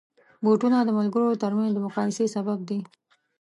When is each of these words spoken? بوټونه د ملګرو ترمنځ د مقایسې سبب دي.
بوټونه 0.43 0.77
د 0.83 0.89
ملګرو 0.97 1.39
ترمنځ 1.43 1.71
د 1.73 1.77
مقایسې 1.85 2.25
سبب 2.35 2.59
دي. 2.69 2.79